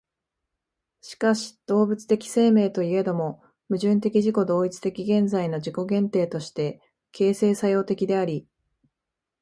[1.01, 6.81] しかし動物的生命といえども、矛盾的自己同一的現在の自己限定として
[7.11, 8.47] 形成作用的であり、